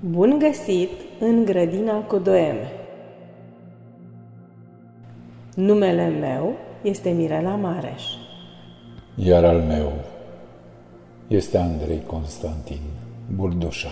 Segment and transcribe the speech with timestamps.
[0.00, 2.70] Bun găsit în grădina cu doeme!
[5.54, 8.02] Numele meu este Mirela Mareș.
[9.14, 9.92] Iar al meu
[11.28, 12.80] este Andrei Constantin
[13.34, 13.88] Burdușa.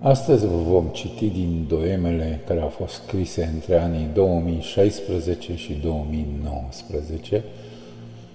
[0.00, 7.44] Astăzi vă vom citi din doemele care au fost scrise între anii 2016 și 2019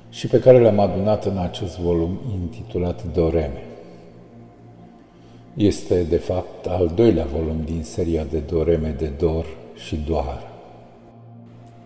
[0.09, 3.64] și pe care le-am adunat în acest volum intitulat Doreme.
[5.53, 9.45] Este, de fapt, al doilea volum din seria de doreme de dor
[9.76, 10.52] și doar.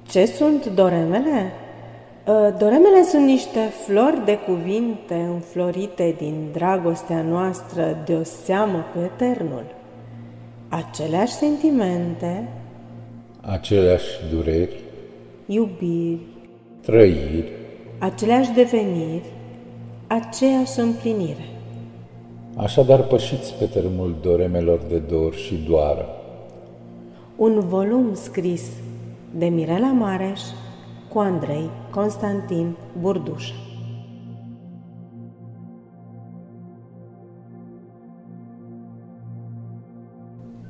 [0.09, 1.52] Ce sunt doremele?
[2.27, 8.99] Ă, doremele sunt niște flori de cuvinte înflorite din dragostea noastră de o seamă cu
[8.99, 9.66] Eternul.
[10.70, 12.48] Aceleași sentimente,
[13.41, 14.79] Aceleași dureri,
[15.45, 16.20] iubiri,
[16.81, 17.52] trăiri,
[17.99, 19.31] aceleași deveniri,
[20.07, 21.57] aceeași împlinire.
[22.58, 26.05] Așadar pășiți pe tărâmul doremelor de dor și doară.
[27.36, 28.70] Un volum scris
[29.36, 30.41] de Mirela Mareș
[31.14, 33.52] cu Andrei Constantin Burduș.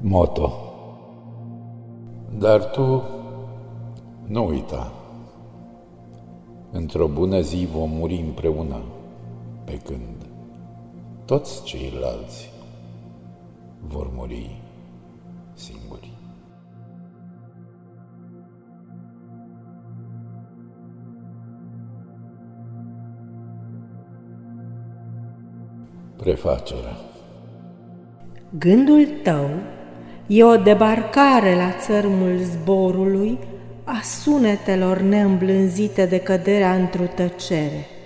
[0.02, 0.52] Moto
[2.38, 3.04] Dar tu
[4.28, 4.92] nu uita.
[6.72, 8.82] Într-o bună zi vom muri împreună,
[9.64, 10.37] pe când
[11.28, 12.50] toți ceilalți
[13.88, 14.62] vor muri
[15.54, 16.12] singuri.
[26.16, 26.98] Prefacerea
[28.58, 29.50] Gândul tău
[30.28, 33.40] e o debarcare la țărmul zborului
[33.84, 37.97] a sunetelor neîmblânzite de căderea într-o tăcere.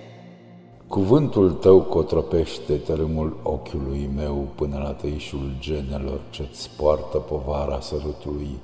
[0.92, 8.58] Cuvântul tău cotropește tărâmul ochiului meu până la tăișul genelor ce-ți poartă povara sărutului,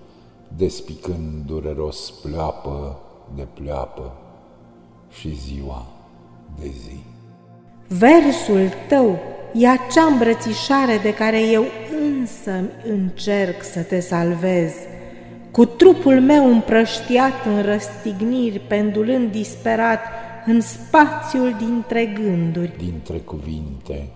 [0.56, 2.98] despicând dureros pleoapă
[3.34, 4.12] de pleoapă
[5.10, 5.86] și ziua
[6.60, 6.98] de zi.
[7.88, 9.18] Versul tău
[9.54, 11.64] e acea îmbrățișare de care eu
[12.00, 12.52] însă
[12.84, 14.72] încerc să te salvez,
[15.50, 20.00] cu trupul meu împrăștiat în răstigniri, pendulând disperat
[20.46, 22.76] în spațiul dintre gânduri.
[22.76, 24.08] dintre cuvinte,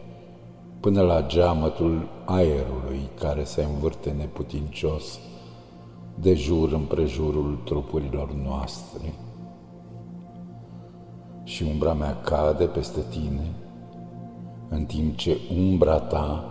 [0.81, 5.19] până la geamătul aerului care se învârte neputincios
[6.15, 9.15] de jur împrejurul trupurilor noastre.
[11.45, 13.51] Și umbra mea cade peste tine,
[14.69, 16.45] în timp ce umbra ta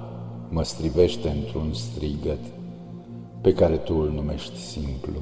[0.49, 2.39] mă strivește într-un strigăt
[3.41, 5.21] pe care tu îl numești simplu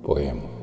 [0.00, 0.55] poem.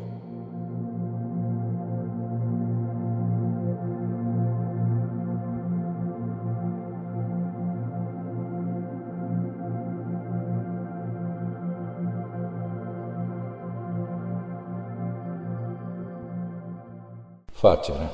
[17.64, 18.12] Facerea.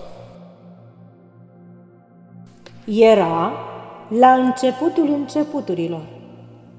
[2.86, 3.52] Era
[4.20, 6.06] la începutul începuturilor,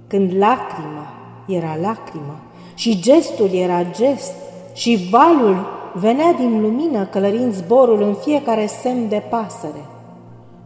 [0.06, 1.06] când lacrima
[1.48, 2.40] era lacrimă
[2.74, 4.32] și gestul era gest
[4.74, 9.84] și valul venea din lumină călărind zborul în fiecare semn de pasăre.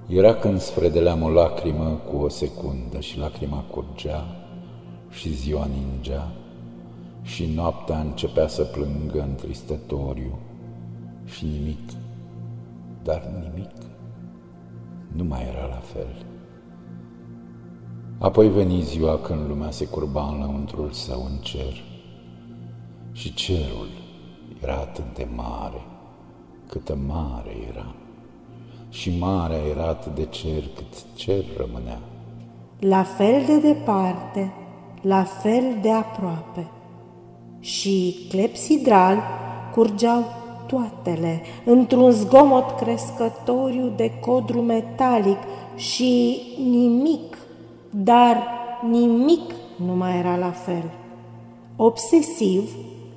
[0.08, 4.26] Era când sfredeleam o lacrimă cu o secundă și lacrima curgea
[5.10, 6.30] și ziua ningea
[7.22, 10.38] și noaptea începea să plângă întristătoriu
[11.24, 11.90] și nimic,
[13.02, 13.72] dar nimic
[15.12, 16.26] nu mai era la fel.
[18.18, 21.82] Apoi veni ziua când lumea se curba în lăuntrul său în cer
[23.12, 23.88] și cerul
[24.62, 25.80] era atât de mare,
[26.66, 27.94] câtă mare era
[28.94, 31.98] și marea era atât de cer cât cer rămânea.
[32.78, 34.52] La fel de departe,
[35.00, 36.70] la fel de aproape.
[37.60, 39.18] Și clepsidral
[39.72, 40.24] curgeau
[40.66, 45.38] toatele într-un zgomot crescătoriu de codru metalic
[45.76, 47.38] și nimic,
[47.90, 48.36] dar
[48.90, 49.54] nimic
[49.86, 50.90] nu mai era la fel.
[51.76, 52.70] Obsesiv,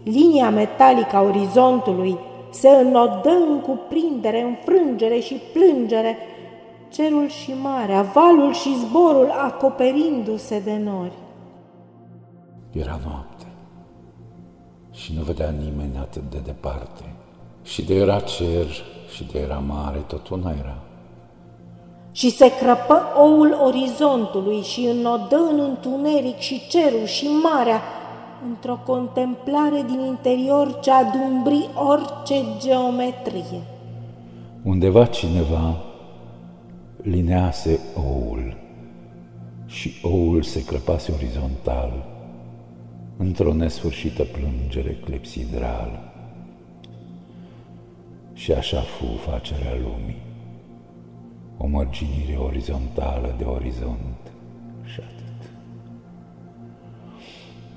[0.03, 2.17] linia metalică a orizontului
[2.49, 6.17] se înodă în cuprindere, înfrângere și plângere,
[6.89, 11.17] cerul și marea, valul și zborul acoperindu-se de nori.
[12.71, 13.45] Era noapte
[14.91, 17.03] și nu vedea nimeni atât de departe.
[17.67, 18.67] Și de era cer
[19.15, 20.77] și de era mare, tot una era.
[22.11, 27.81] Și se crăpă oul orizontului și înodă în întuneric și cerul și marea,
[28.47, 33.61] într-o contemplare din interior ce adumbri orice geometrie.
[34.63, 35.75] Undeva cineva
[37.01, 38.57] linease oul
[39.65, 42.05] și oul se crăpase orizontal
[43.17, 45.99] într-o nesfârșită plângere clepsidrală.
[48.37, 50.21] Și așa fu facerea lumii,
[51.57, 54.31] o mărginire orizontală de orizont
[54.83, 55.49] și atât.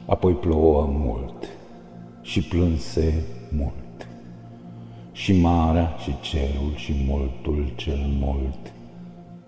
[0.07, 1.49] Apoi plouă mult
[2.23, 3.25] și plânse
[3.57, 4.09] mult,
[5.13, 8.73] și marea și cerul și multul cel mult.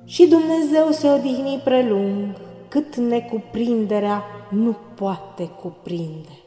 [0.04, 2.36] Și Dumnezeu se odihni prelung,
[2.68, 6.41] cât necuprinderea nu poate cuprinde.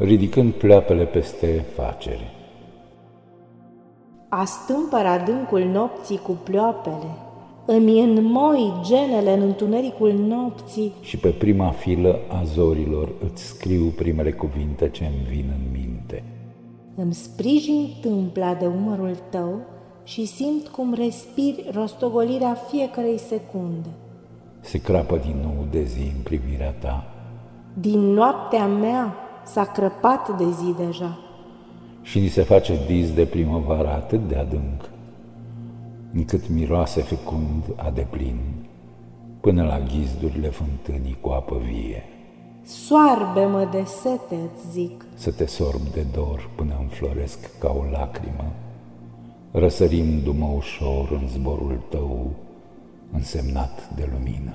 [0.00, 2.30] Ridicând pleoapele peste facere.
[4.28, 7.16] Astâmpăr adâncul nopții cu pleoapele,
[7.66, 14.32] îmi înmoi genele în întunericul nopții și pe prima filă a zorilor îți scriu primele
[14.32, 16.22] cuvinte ce îmi vin în minte.
[16.94, 19.60] Îmi sprijin tâmpla de umărul tău
[20.04, 23.88] și simt cum respiri rostogolirea fiecarei secunde.
[24.60, 27.04] Se crapă din nou de zi în privirea ta.
[27.74, 29.14] Din noaptea mea
[29.44, 31.18] s-a crăpat de zi deja.
[32.02, 34.90] Și ni se face dis de primăvară atât de adânc,
[36.14, 38.38] încât miroase fecund a deplin,
[39.40, 42.04] până la ghizdurile fântânii cu apă vie.
[42.64, 45.04] Soarbe-mă de sete, îți zic.
[45.14, 48.52] Să te sorb de dor până înfloresc ca o lacrimă,
[49.50, 52.30] răsărindu-mă ușor în zborul tău
[53.12, 54.54] însemnat de lumină.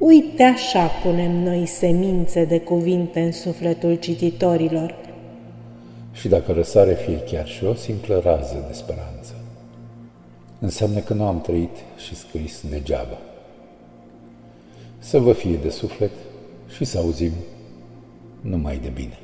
[0.00, 4.94] Uite așa punem noi semințe de cuvinte în sufletul cititorilor.
[6.12, 9.34] Și dacă răsare fie chiar și o simplă rază de speranță,
[10.58, 11.76] înseamnă că nu am trăit
[12.06, 13.18] și scris degeaba.
[14.98, 16.12] Să vă fie de suflet
[16.74, 17.32] și să auzim
[18.40, 19.18] numai de bine.